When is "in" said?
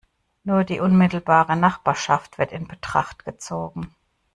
2.53-2.67